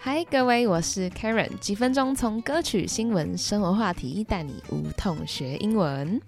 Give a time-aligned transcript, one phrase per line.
[0.00, 6.20] 嗨，各位，我是 Karen，几分钟从歌曲、新闻、生活话题带你无痛学英文。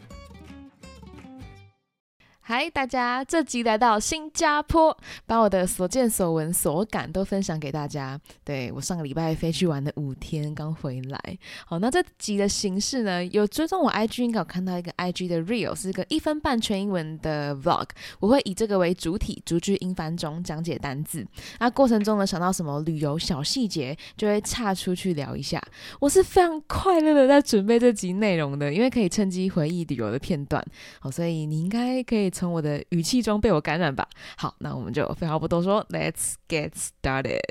[2.51, 3.23] 嗨，大家！
[3.25, 8.21] 这集来到新加坡，把我的所见所闻所感都分享给大家。
[8.43, 11.39] 对我上个礼拜飞去玩了五天，刚回来。
[11.65, 17.87] 好，那这集的形式呢，有追踪我 IG 应该有看到一个 IG 的 Real，是一个一分半全英文的 Vlog。
[18.19, 21.25] 我会以这个为主体，逐句英翻中讲解单字。
[21.61, 25.63] 那过程中呢，想到什么旅游小细节，就会岔出去聊一下。
[26.01, 30.61] 我是非常快乐的在准备这集内容的，因为可以趁机回忆旅游的片段。
[30.99, 32.29] 好，所以你应该可以。
[32.40, 34.08] 从我的语气中被我感染吧。
[34.38, 37.42] 好，那我们就废话不多说，Let's get started.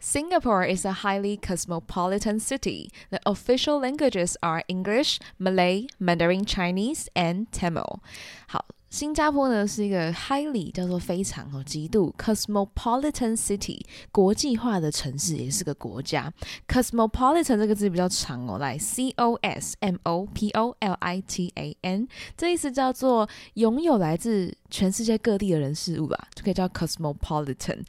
[0.00, 2.90] Singapore is a highly cosmopolitan city.
[3.10, 8.00] The official languages are English, Malay, Mandarin Chinese, and Tamil.
[8.48, 8.66] 好。
[8.97, 13.79] 新加坡呢是一个 highly 叫做非常哦极度 cosmopolitan city
[14.11, 16.33] 国际化的城市，也是个国家。
[16.67, 27.79] cosmopolitan 这个字比较长哦，来 c o s m o p o l i t a n，这意思叫做拥有来自全世界各地的人事物吧，就可以叫 cosmopolitan。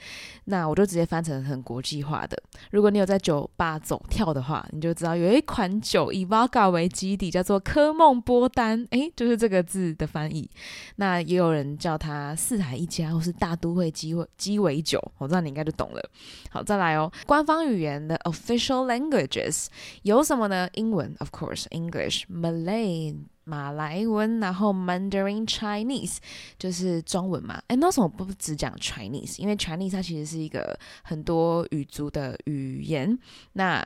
[0.44, 2.40] 那我就直接翻成很国际化的。
[2.70, 10.48] 如果你有在酒吧走跳的话，你就知道有一款酒以 vodka 为基底，叫做科梦波丹，诶，就是这个字的翻译。
[10.96, 16.10] 那也有人叫它四海一家，或是大都会鸡鸡尾酒，我知道你应该就懂了。
[16.50, 19.66] 好，再来哦，官方语言的 official languages
[20.02, 20.68] 有什么呢？
[20.74, 23.16] 英文，of course，English，Malay。
[23.48, 26.18] 马来文，然后 Mandarin Chinese
[26.58, 27.60] 就是中文嘛。
[27.68, 29.40] 哎，那为什么不只讲 Chinese？
[29.40, 33.18] 因为 Chinese 它其实是一个很多语族的语言。
[33.54, 33.82] 那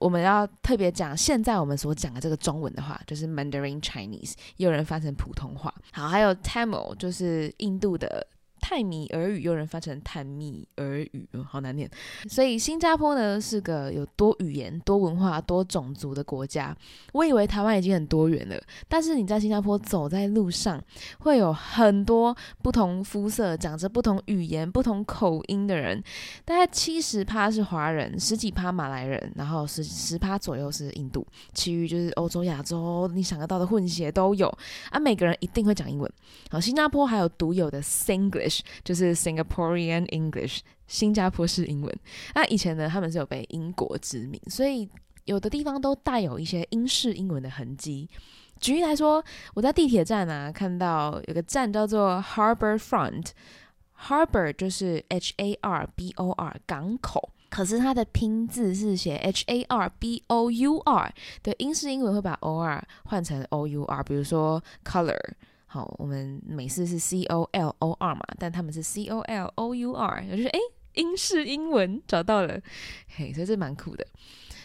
[0.00, 5.72] 我们要特别讲现在我们所讲的这个中文的话，就是 Mandarin Chinese，也有人翻成普通话。
[5.92, 8.26] 好，还有 Tamil 就是印度的。
[8.68, 11.88] 泰米尔语有人翻成泰米尔语，好难念。
[12.28, 16.76] 所以新加坡呢是个有多语言、多文化、多种族的国家。
[17.12, 20.82] 我以为台湾已经很多元了，但是你在新加坡走在路上，
[21.20, 26.02] 会有很多不同肤色、讲着不同语言、不同口音的人。
[26.44, 31.24] 大概七十趴是华人，十几趴马来人，然后十十趴左右是印度，
[31.54, 34.48] 其余就是欧洲、亚洲，你想得到的混血都有。
[34.90, 36.12] 啊，每个人一定会讲英文。
[36.50, 38.55] 好，新加坡还有独有的 Singlish。
[38.84, 41.98] 就是 Singaporean English，新加坡式英文。
[42.34, 44.88] 那以前呢，他们是有被英国殖民，所以
[45.24, 48.08] 有的地方都带有一些英式英文的痕迹。
[48.60, 49.22] 举例来说，
[49.54, 60.50] 我在地铁站啊，看到有个站叫做 Harbour Front，Harbour 就是 H A R B O R 港口，可是它的拼字是写 H A R B O
[60.50, 61.12] U R，
[61.42, 65.34] 对，英式英文会把 O R 换成 O U R，比如说 Color。
[65.76, 70.58] 好，我们美式是 C O L O R 嘛，但他们是 C O L O U R，也就是，哎，
[70.94, 72.58] 英式英文找到了，
[73.14, 74.06] 嘿，所以这蛮酷的。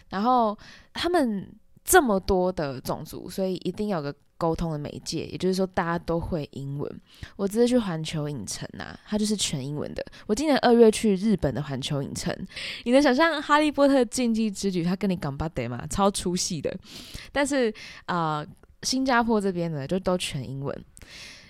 [0.08, 0.58] 然后
[0.94, 7.02] 他们这么多的种族，所以一定要有个沟通的媒介，也就是说大家都会英文。
[7.36, 10.02] 我直接去环球影城啊，它就是全英文的。
[10.28, 12.34] 我今年二月去日本的环球影城，
[12.86, 15.86] 你能想象《哈利波特禁忌之旅》他跟你讲巴德吗？
[15.90, 16.74] 超出戏的。
[17.34, 17.74] 但是
[18.06, 18.48] 啊。
[18.84, 20.86] 新加坡这边呢，就都全英文，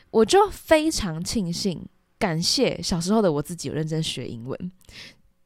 [0.10, 1.86] 我就非常庆幸，
[2.20, 4.72] 感谢小时候的我自己有认真学英文。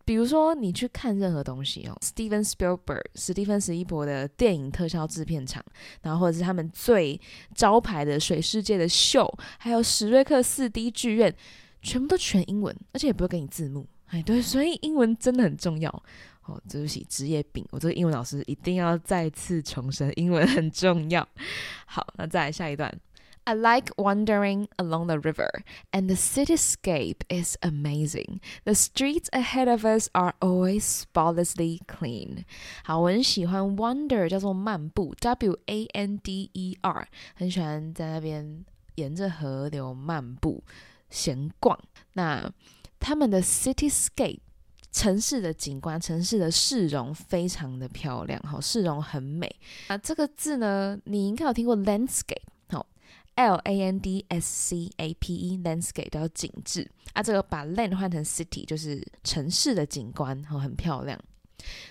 [0.03, 5.63] 比如说，你去看任何东西哦，Steven Spielberg 史蒂芬史一博的电影特效制片厂，
[6.03, 7.19] 然后或者是他们最
[7.56, 11.35] 招牌的水世界的秀，还有史瑞克四 D 剧院，
[11.81, 13.88] 全部都全英文，而且也不会给你字幕。
[14.09, 16.03] 哎，对，所以英文真的很重要。
[16.47, 17.65] 哦，对不起，职业病。
[17.71, 21.27] 我这个英文老师一定要再次重申，英文很重要。
[21.87, 22.93] 好，那再来下一段。
[23.44, 25.62] I like wandering along the river,
[25.93, 28.41] and the cityscape is amazing.
[28.65, 32.44] The streets ahead of us are always spotlessly clean.
[32.84, 38.65] 好，我很喜欢 wander，叫做漫步，W A N D E R，很喜欢在那边
[38.97, 40.62] 沿着河流漫步
[41.09, 41.77] 闲逛。
[42.12, 42.53] 那
[43.00, 44.41] 他们的 cityscape
[44.95, 49.53] 城市的景观，城市的市容非常的漂亮，哈，市容很美
[49.88, 49.97] 啊。
[49.97, 52.88] 这个字呢，你应该有听过 landscape，好
[53.36, 57.21] ，L A N D S C A P E，landscape 叫景致啊。
[57.21, 61.19] 这个把 land 换成 city，就是城市的景观，哈，很漂亮。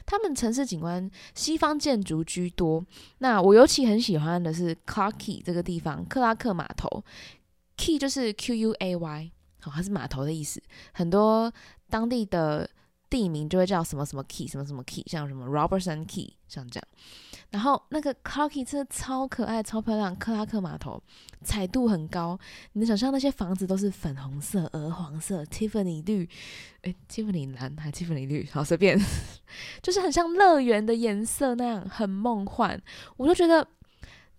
[0.06, 2.82] 他们城市景观西方建筑居多，
[3.18, 7.04] 那我尤其很喜欢的是 Clarke 这个地方，克拉克码头
[7.76, 10.62] ，Key 就是 Q U A Y，好，它是码头的意思，
[10.94, 11.52] 很多
[11.90, 12.66] 当地的。
[13.14, 16.88] 地名就会叫什么什么 Key，什么什么 Key，像什么 Robertson Key，像这样。
[17.50, 21.00] 然后那个 Clarky 真的超可爱、超漂亮，克拉克码头
[21.44, 22.36] 彩度很高。
[22.72, 26.28] 你能想象那些房子都是粉红色、鹅黄色、Tiffany 绿，
[26.82, 28.98] 诶 t i f f a n y 蓝还 Tiffany 绿，好随便，
[29.80, 32.82] 就是很像乐园的颜色那样，很梦幻。
[33.16, 33.64] 我就觉得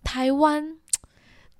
[0.04, 0.76] 台湾，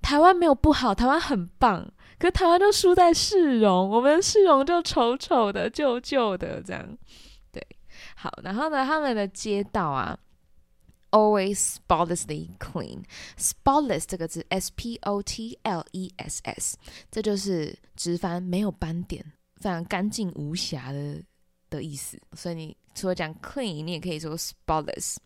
[0.03, 1.91] 台湾没有不好，台湾很棒。
[2.19, 6.97] 可台湾就输在市容，我们市容就丑丑的、旧旧的这样。
[7.51, 7.65] 对，
[8.15, 10.17] 好，然后呢，他们的街道啊
[11.11, 13.03] ，always spotlessly clean。
[13.37, 16.77] spotless 这个字，s p o t l e s s，
[17.11, 19.23] 这就是直翻没有斑点，
[19.61, 21.23] 非常干净无瑕的
[21.69, 22.19] 的意思。
[22.33, 22.77] 所以你。
[22.97, 25.17] 除了讲 clean，你也可以说 spotless。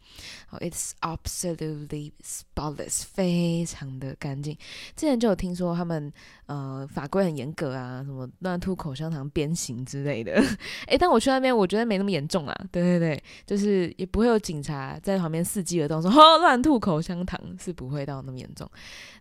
[0.49, 4.53] 哦，it's absolutely spotless，非常的干净。
[4.95, 6.11] 之前就有听说他们
[6.47, 10.33] 呃法规很严格啊，什么乱吐口香糖鞭刑之类的。
[10.87, 12.53] 诶，但我去那边，我觉得没那么严重啊。
[12.73, 18.69] 对对对，就是也不会有警察在旁边伺机而动，说 哦乱吐口香糖是不会到那么严重。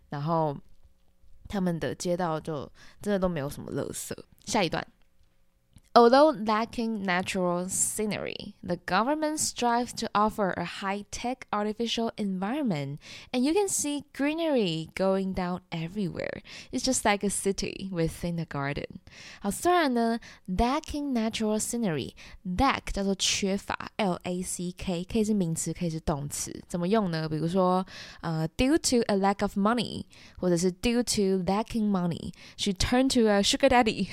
[0.08, 0.56] 然后
[1.47, 2.69] 他们的街道就
[3.00, 4.12] 真的都没有什么垃圾。
[4.44, 4.85] 下一段。
[5.97, 13.00] Although lacking natural scenery, the government strives to offer a high tech artificial environment,
[13.31, 16.41] and you can see greenery going down everywhere.
[16.73, 19.00] It's just like a city within a garden.
[19.39, 20.19] 好，虽然呢，
[20.50, 27.29] lacking natural scenery，lack 叫做缺乏，l a c k 可以是名词，可以是动词，怎么用呢？
[27.29, 27.85] 比如说，
[28.19, 30.03] 呃，due to a lack of money，
[30.35, 34.09] 或者是 due to lacking money，she turned to a sugar daddy，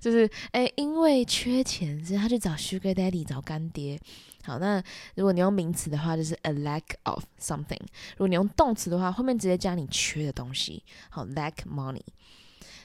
[0.00, 0.30] 就是。
[0.55, 3.99] 哎，因为缺钱，所以他去找 Sugar Daddy，找干爹。
[4.45, 4.81] 好，那
[5.15, 7.77] 如果你用名词的话，就是 a lack of something；
[8.11, 10.81] 如果你用动词的话，后面直接加你缺的东西。
[11.09, 11.99] 好，lack money。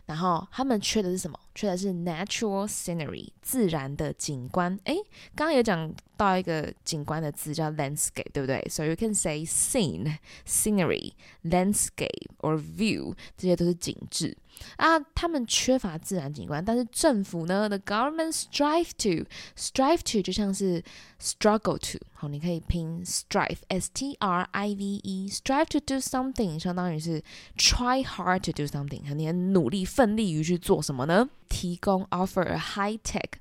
[0.06, 1.38] 然后他们缺的是什么？
[1.54, 4.76] 缺的是 natural scenery，自然的景观。
[4.82, 4.96] 诶，
[5.36, 11.12] 刚刚有讲到一个景观的字叫 landscape，对不对？So you can say scene, scenery,
[11.44, 14.36] landscape or view，这些都是景致
[14.76, 14.98] 啊。
[15.14, 19.26] 他们缺乏自然景观，但是政府呢，the government strive to
[19.56, 20.82] strive to 就像是
[21.20, 27.22] struggle to，好，你可以拼 strive，s t r i v e，strive to do something，相当于是
[27.56, 31.28] try hard to do something，你很努力、奋力于去做什么呢？
[31.48, 33.32] 提供 offer a high tech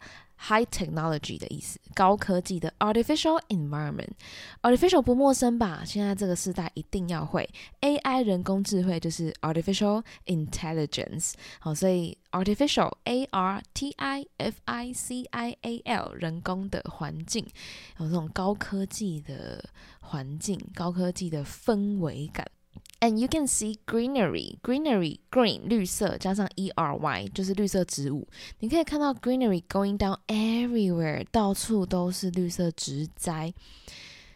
[0.48, 4.12] high technology 的意思，高科技的 artificial environment。
[4.62, 5.84] artificial 不陌生吧？
[5.86, 7.50] 现在这个时代一定要会
[7.82, 11.34] AI 人工智慧就是 artificial intelligence。
[11.60, 17.46] 好，所以 artificial a r t i f i c i a l 人工的环境，
[17.98, 19.64] 有这种高科技的
[20.00, 22.46] 环境，高科技的氛围感。
[23.02, 28.28] And you can see greenery, greenery, green 绿色加上 e r y 就是绿色植物。
[28.60, 33.54] 你可以看到 greenery going down everywhere，到处都是绿色植栽，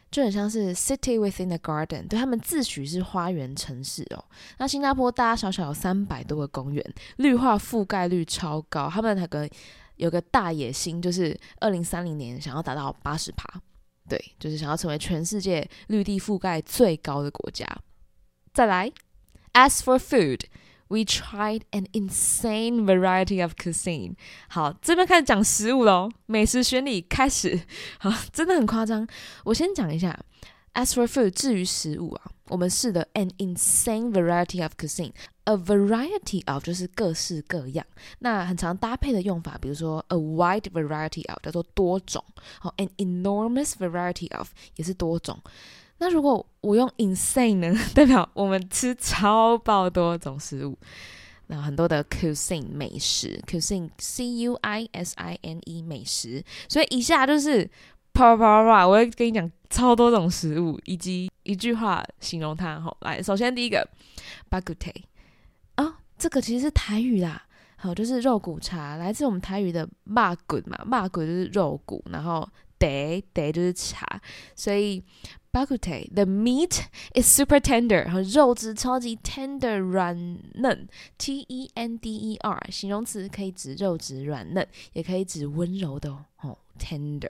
[0.09, 2.07] 就很像是 city within a garden。
[2.07, 4.23] 对他们自诩是花园城市哦。
[4.57, 8.89] 那新加坡大大小小有三百多个公园，绿化覆盖率超高。
[8.89, 9.45] 他们那个
[9.97, 13.61] 有个大野心，就是二零三零年想要达到八十趴，
[14.07, 17.67] 对，就是想要成为全世界绿地覆盖最高的国家。
[18.52, 18.92] 再来，
[19.52, 20.42] As for food,
[20.88, 24.14] we tried an insane variety of cuisine。
[24.48, 27.60] 好，这边开始讲食物喽，美食选礼开始。
[27.98, 29.06] 好，真的很夸张。
[29.44, 30.18] 我先讲一下，
[30.74, 37.86] As for food，至于食物啊，我们试的 an insane variety of cuisine。A variety of 就是各式各样，
[38.18, 42.22] 那很常搭配的用法，比如说 a wide variety of 叫做多种，
[42.60, 45.40] 好，an enormous variety of 也是多种。
[46.03, 47.73] 那如果我用 insane 呢？
[47.95, 50.77] 代表我们吃超爆多种食物，
[51.47, 56.43] 那很多的 cuisine 美食，cuisine c u i s i n e 美食。
[56.67, 57.63] 所以以下就是
[58.11, 62.77] 啪啪啪，我会跟你讲超多种食物，以及一句话形容它。
[62.81, 63.87] 好，来，首先第一个
[64.49, 64.93] bagute
[65.75, 67.45] 啊，这个其实是台语啦，
[67.77, 72.45] 好，就是肉骨茶，来自我们台语的骂骨嘛，骂骨就是肉骨，然后
[72.77, 74.21] 得得就是茶，
[74.53, 75.01] 所以。
[75.53, 80.87] Bakute, the meat is super tender，和肉质超级 tender 软嫩
[81.19, 86.09] ，T E N D E R 形容词可以指肉质软嫩，也可以指温柔的
[86.41, 87.29] 哦，tender。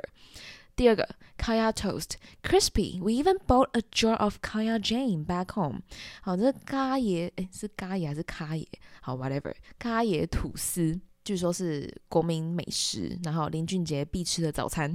[0.74, 2.12] 第二个，kaya toast
[2.42, 2.98] crispy。
[3.02, 5.82] We even bought a jar of kaya jam back home。
[6.22, 8.66] 好，这咖椰诶是咖椰还是咖椰？
[9.02, 10.98] 好，whatever，咖椰吐司。
[11.26, 14.94] 据说是国民美食，然后林俊杰必吃的早餐。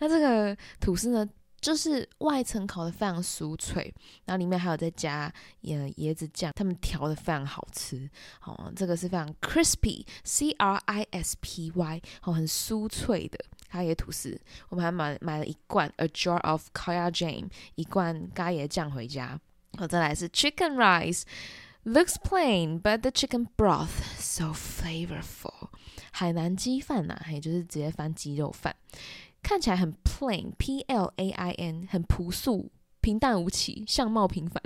[0.00, 1.28] 那这个吐司呢？
[1.60, 3.92] 就是外层烤的非常酥脆，
[4.24, 8.08] 然后里面还有再加椰椰子酱，他们调的非常好吃。
[8.38, 13.38] 好，这个是非常 crispy，c r i s p y，好，很酥脆的
[13.68, 14.40] 咖椰吐司。
[14.68, 19.40] 我们还买买了一罐 a jar of kaya jam，一罐咖椰酱回家。
[19.76, 21.22] 好，再来是 chicken rice。
[21.84, 25.70] Looks plain, but the chicken broth so flavorful。
[26.10, 28.74] 海南鸡饭呐，也就是直接翻鸡肉饭，
[29.42, 32.70] 看起来很 plain，P L A I N，很朴素。
[33.00, 34.60] 平淡无奇，相貌平凡。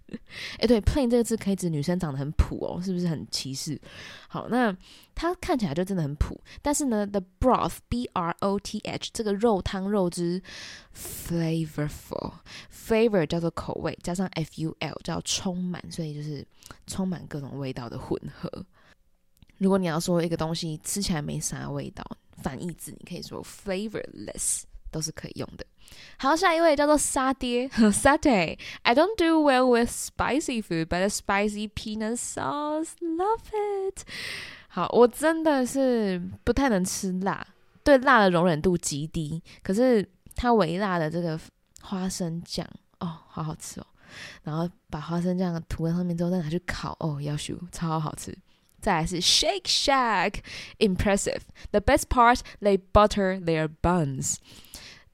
[0.60, 3.80] 哎，对，plain 这个字可以指女生长得很普哦，是不是很歧视？
[4.28, 4.76] 好，那
[5.14, 10.40] 它看起来就真的很普，但是呢，the broth，b r o t h，这个肉汤肉汁
[10.94, 16.46] ，flavorful，flavor 叫做口味，加上 f u l 叫充满，所以就是
[16.86, 18.66] 充满各种味道的混合。
[19.56, 22.04] 如果你要说一个东西吃起来没啥味道，
[22.42, 25.64] 反义字你可以说 flavorless，都是可以用的。
[26.18, 28.58] 好，下一位叫做沙爹 （Satay）。
[28.82, 33.40] I don't do well with spicy food, but a spicy peanut sauce, love
[33.90, 34.02] it。
[34.68, 37.46] 好，我真的是不太能吃辣，
[37.82, 39.42] 对辣的容忍度极低。
[39.62, 41.40] 可是它微辣的这个
[41.80, 42.66] 花生酱，
[43.00, 43.86] 哦，好好吃哦。
[44.42, 48.36] 然后把花生酱涂在上面之后，再拿去烤，哦，要修，超好吃。
[48.80, 51.40] 再来是 Shake Shack，impressive。
[51.70, 54.36] The best part, they butter their buns。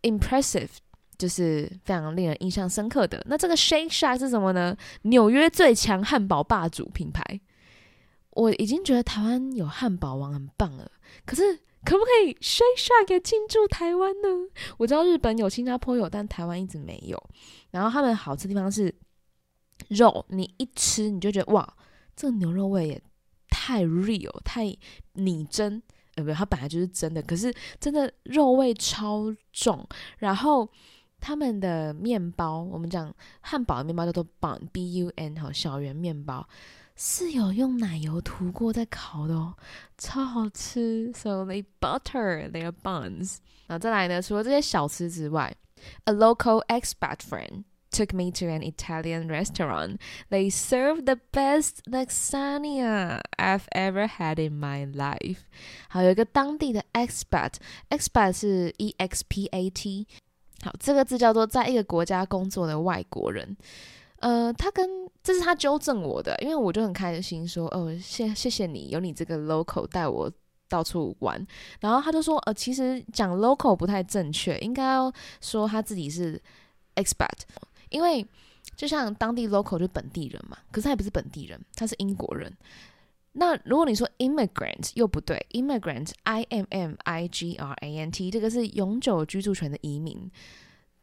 [0.03, 0.69] Impressive
[1.17, 3.25] 就是非常令人印象深刻的。
[3.27, 4.77] 那这个 Shake Shack 是什么呢？
[5.03, 7.41] 纽约最强汉堡霸主品牌。
[8.31, 10.91] 我已经觉得台湾有汉堡王很棒了，
[11.25, 14.29] 可是可不可以 Shake Shack 也进驻台湾呢？
[14.77, 17.23] 我知道日本有，新加坡有，但台湾一直没有。
[17.71, 18.93] 然后他们好吃的地方是
[19.89, 21.77] 肉，你一吃你就觉得哇，
[22.17, 23.01] 这个牛肉味也
[23.65, 24.77] 太 real，太
[25.15, 25.83] 拟真。
[26.17, 29.89] 呃，不，它本来就是真的，可是真的肉味超重。
[30.19, 30.69] 然后
[31.19, 36.47] 他们的面包，我们讲汉堡的面包叫做 bun，b u n，哈，小圆面包
[36.95, 39.55] 是有用奶油涂过再烤的哦，
[39.97, 41.11] 超好吃。
[41.15, 43.39] So they butter their buns。
[43.67, 45.57] 然后再来呢，除了这些小吃之外
[46.05, 47.65] ，a local expat friend。
[47.95, 50.01] Took me to an Italian restaurant.
[50.29, 55.39] They served the best lasagna I've ever had in my life.
[55.89, 60.07] 好，有一个当地的 expat，expat 是 e x p a t。
[60.63, 63.57] 好，这个字叫做在一个国家工作的外国人。
[64.21, 64.89] 呃，他跟
[65.23, 70.33] 这是他纠正我的，因为我就很开心说，哦，谢谢谢你，有你这个 local 带我
[70.69, 71.47] 到处玩。
[71.81, 76.41] 然后他就说，呃，其实讲 local 不太正确，应该要说他自己是
[76.95, 77.29] expat。
[77.95, 78.27] 因为
[78.77, 82.53] 就像当地 local 就本地人嘛，可是他也不是本地人，他是英国人。
[83.33, 90.29] 那如果你说 immigrant 又不对，immigrant i m m i g r a n t 这个是永久居住权的移民，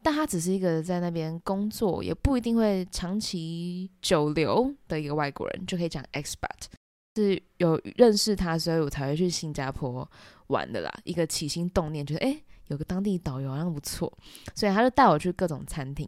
[0.04, 6.68] 但他只是一个在那边工作，也不一定会长期久留的一个外国人，就可以讲 expat。
[7.16, 10.10] 是有认识他，所以我才会去新加坡
[10.48, 10.92] 玩的啦。
[11.04, 12.42] 一个起心动念，觉得哎。
[12.72, 14.12] 有个当地导游好像不错，
[14.56, 16.08] 所以他就带我去各种餐厅。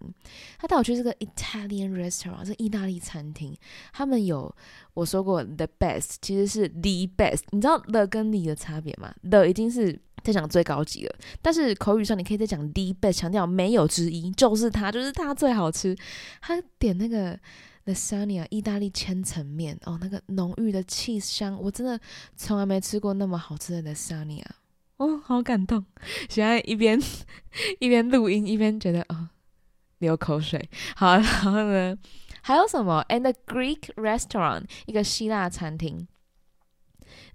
[0.58, 3.55] 他带我去这个 Italian restaurant，是意大利餐厅。
[3.91, 4.53] 他们有
[4.93, 7.41] 我说过 the best，其实是 the best。
[7.51, 15.96] 你知道 the 跟 the 的差别吗？the 已经是在讲最高级了，但是口语上你可以再讲 the best，强调没有之一，就是它，就是它最好吃。
[16.39, 17.38] 他点那个
[17.86, 22.00] lasagna 意大利千层面，哦，那个浓郁的 cheese 香，我真的
[22.38, 24.46] 从来没吃过那么好吃的 lasagna。
[24.98, 25.86] 哦，好感动！
[26.30, 27.00] 现在一边
[27.80, 29.30] 一边录音，一边觉得啊，
[30.00, 30.70] 流口水。
[30.96, 31.98] 好，然后呢，
[32.42, 36.08] 还有什么？And a Greek restaurant，一个希腊餐厅。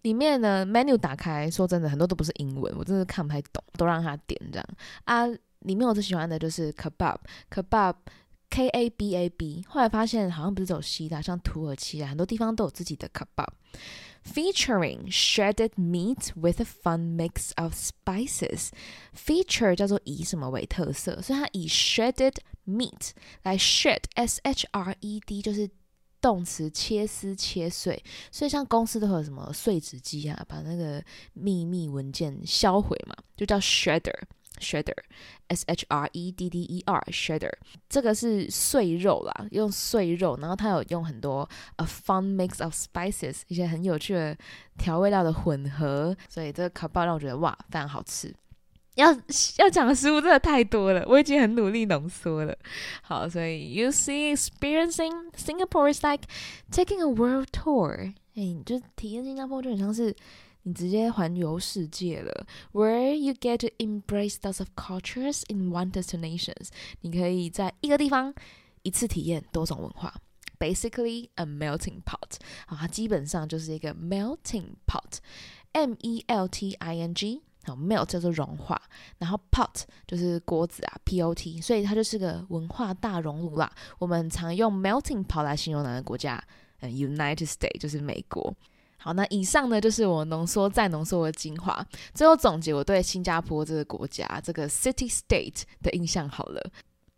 [0.03, 4.67] 里面呢，menu 打开，说真的，很多都不是英文，我真的看不太懂，都让他点这样
[5.05, 5.27] 啊。
[5.61, 9.65] 里面我最喜欢的就是 kebab，kebab，k a b a b。
[9.69, 13.49] 后来发现好像不是只有希腊，像土耳其啊，很多地方都有自己的 kebab。
[14.28, 18.70] featuring shredded meat with a fun mix of spices.
[19.16, 23.12] Feature 叫做以什么为特色，所以它以 shredded meat
[23.44, 25.70] 来 shred s h r e d 就是
[26.22, 28.02] 动词切丝切碎，
[28.32, 31.04] 所以像公司都会有什么碎纸机啊，把那个
[31.34, 34.22] 秘密文件销毁嘛，就叫 shredder。
[34.59, 37.53] Shredder，s h r e d d e r，shredder，
[37.89, 44.37] 这个是碎肉啦，用碎肉，然后它有用很多 a fun mix of spices，一些很有趣的
[44.77, 48.35] 调味料的混合，所以这个卡巴让我觉得哇，非常好吃。
[48.95, 49.13] 要
[49.59, 52.57] 要讲的食物真的太多了，我已经很努力浓缩了。
[53.03, 56.25] 好，所以 you see experiencing Singapore is like
[56.73, 60.15] taking a world tour，哎，你就体验新加坡就很像是。
[60.69, 66.69] 你直接环游世界了，where you get to embrace lots of cultures in one destinations。
[67.01, 68.35] 你可以在一个地方
[68.83, 70.15] 一次体验多种文化
[70.59, 72.37] ，basically a melting pot。
[72.67, 77.41] 好，它基本上就是一个 melting pot，M E L T I N G。
[77.65, 78.81] 好，melt 叫做融化，
[79.19, 83.71] 然后 pot 就是锅子啊，p o t，所以它就是个文化大熔炉啦。
[83.99, 86.43] 我们常用 melting pot 来形容哪个国家？
[86.81, 88.55] 嗯，United States 就是美国。
[88.99, 91.87] 好，那以上呢就是我浓缩再浓缩的精华。
[92.13, 96.71] 最后总结我对新加坡这个国家这个 city state 的印象好了。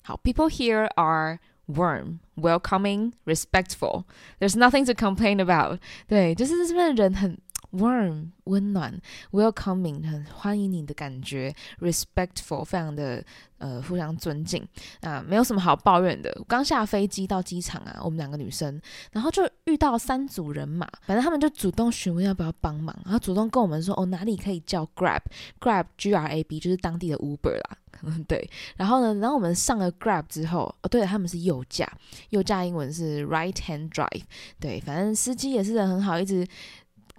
[0.02, 4.04] 好，people here are warm, welcoming, respectful.
[4.38, 5.80] There's nothing to complain about.
[6.06, 7.38] 对，就是这边的人很。
[7.72, 9.00] Warm 温暖
[9.30, 13.24] ，welcoming 很欢迎你的感觉，respectful 非常的
[13.58, 14.66] 呃互相尊敬
[15.02, 16.30] 啊，没有什么好抱怨的。
[16.48, 18.80] 刚下飞机到机场啊，我们两个女生，
[19.12, 27.76] 然后就遇到三组人马，反正他们就主动询问要不要帮忙，然后主动跟我们说哦哪里可以叫 grab，grab G R A B 就是当地的 Uber 啦，
[28.26, 28.50] 对。
[28.76, 31.88] 然后呢，然后我们上了 grab 之后，哦对了，他们是右驾，
[32.30, 34.22] 右驾英文是 right hand drive，
[34.58, 36.44] 对，反正司机也是人很好，一直。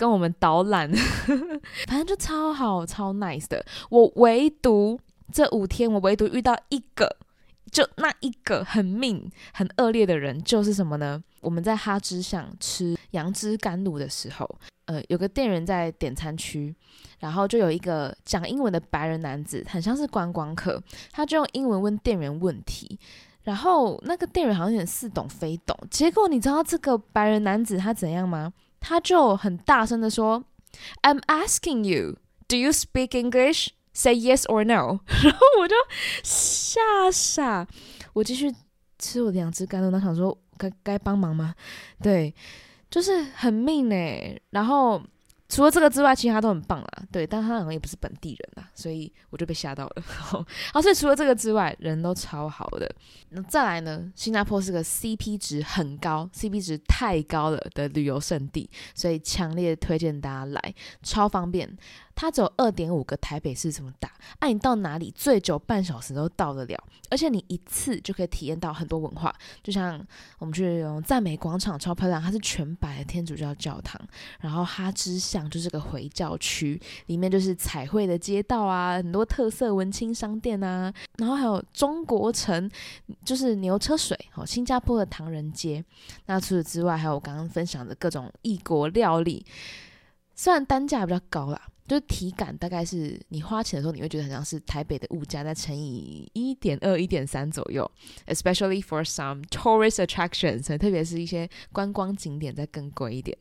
[0.01, 0.91] 跟我们导览，
[1.85, 3.63] 反正就超好超 nice 的。
[3.91, 4.99] 我唯独
[5.31, 7.17] 这五天，我唯独遇到一个，
[7.71, 11.23] 就那一个很命很恶劣的人，就是什么呢？
[11.39, 14.49] 我们在哈芝巷吃杨枝甘露的时候，
[14.85, 16.75] 呃，有个店员在点餐区，
[17.19, 20.81] 然后就有一个讲英文的白人男子，很像是观光客，
[21.11, 22.97] 他就用英文问店员问题，
[23.43, 28.51] 然后那个店员好像有点似懂非懂，结果你知道这个白人男子他怎样吗？
[28.81, 30.43] 他就很大声的说
[31.03, 32.17] ：“I'm asking you,
[32.49, 33.69] do you speak English?
[33.93, 34.99] Say yes or no。
[35.23, 35.75] ”然后我就
[36.21, 37.65] 吓傻，
[38.11, 38.53] 我继续
[38.99, 41.55] 吃我的两只甘露，那想说该该帮忙吗？
[42.03, 42.35] 对，
[42.89, 44.41] 就是很命嘞。
[44.49, 45.01] 然后。
[45.51, 46.89] 除了这个之外，其他都很棒啦。
[47.11, 50.01] 对，但他好像也不是本地人啦，所以我就被吓到了。
[50.07, 52.89] 好，所以除了这个之外，人都超好的。
[53.31, 54.09] 那再来呢？
[54.15, 61.77] 新加坡是个 CP 值很高、CP 值太高了的旅游胜地，所以强烈推荐大家来，超方便。
[62.15, 69.33] 它只有二点五个台北市这么大，哎，你到哪里最久半小时都到得了，而且你一次就可以体验到很多文化。
[69.63, 69.99] 就像
[70.37, 73.99] 我们去赞美广场超漂亮，它是全白的天主教教堂，
[74.39, 82.69] 然后哈芝巷就是个回教区，里面就是彩绘的街道啊，很多特色文青商店啊，然后还有中国城，
[83.23, 85.83] 就是牛车水，哦，新加坡的唐人街。
[86.25, 89.45] 那除此之外，还有我刚刚分享的各种异国料理，
[90.35, 91.61] 虽然单价比较高啦。
[91.91, 97.91] 就是体感大概是你花钱的时候，你会觉得很像是台北的物价再乘以一点二、一点三左右
[98.27, 103.37] ，especially for some tourist attractions，特别是一些观光景点再更贵一点。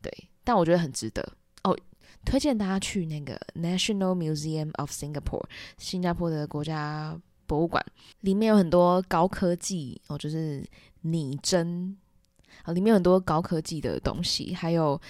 [0.00, 0.08] 对，
[0.44, 1.32] 但我觉得很值得
[1.64, 1.76] 哦，
[2.24, 5.46] 推荐大家去那个 National Museum of Singapore，
[5.78, 7.84] 新加坡的国家博物馆，
[8.20, 10.64] 里面有很多高科技哦，就是
[11.00, 11.98] 拟真
[12.62, 15.00] 啊，里面有很多高科技的东西，还有。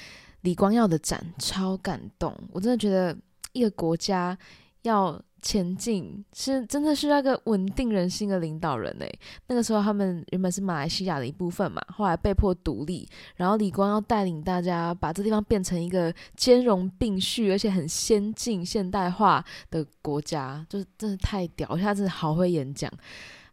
[0.43, 3.17] 李光耀的展超感动，我真的觉得
[3.53, 4.37] 一个国家
[4.83, 9.19] 要前进，是真的需要一个稳定人心的领导人诶。
[9.47, 22.93] 那个时候他们原本是马来西亚的一部分嘛，后来被迫独立，然后李光耀带领大家把这地方变成一个兼容并蓄而且很先进现代化的国家，就是真的太屌，他真的好会演讲。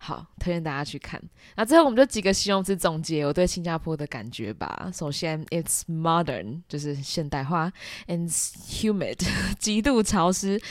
[0.05, 1.19] 好，推荐大家去看。
[1.55, 4.91] 那最后我们就几个形容词总结我对新加坡的感觉吧。
[4.93, 7.71] 首先，it's modern，就是现代化
[8.07, 9.17] ；and humid，
[9.57, 10.61] 极度潮湿。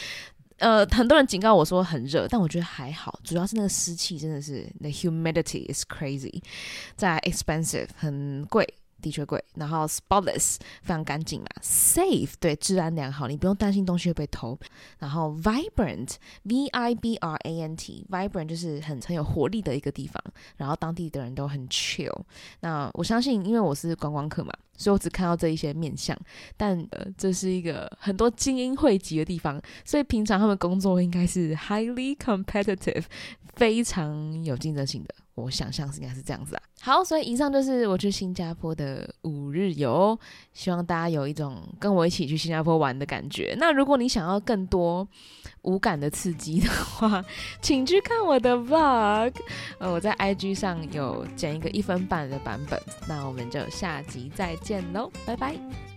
[0.59, 6.41] 呃，很多人警告我说很热，但我觉得还好，主要是那个湿气真的是，the humidity is crazy。
[6.95, 8.65] 再 expensive，很贵。
[9.05, 14.59] 的确贵，然后 spotless 非常干净嘛，safe 对，治安良好，你不用担心东西会被偷。
[14.99, 16.15] 然后 vibrant
[16.45, 20.19] v i b r a n t vibrant 就是很很有活力的一个地方，
[20.57, 22.19] 然后当地的人都很 chill。
[22.61, 26.19] 那我相信，因为我是观光客嘛，所以我只看到这一些面相，
[26.57, 33.05] 但呃，这是一个很多精英汇集的地方，所以平常他们工作应该是 highly competitive，
[33.55, 35.15] 非常有竞争性的。
[35.35, 36.63] 我想象是应该是这样子啊。
[36.81, 40.19] 好，所以以上就是我去新加坡的五日游，
[40.53, 43.55] 希望大家有一种跟我一起去新加坡玩的感觉。
[43.59, 45.07] 那如果你想要更多
[45.63, 47.25] 无感的刺激的话，
[47.63, 49.33] 请去看我的 vlog。
[49.79, 52.81] 呃，我在 IG 上有剪一个一分半的版本。
[53.09, 55.94] 那我们就下集再见喽，拜拜。